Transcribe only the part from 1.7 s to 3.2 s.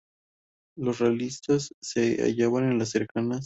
se hallaban en las cercanas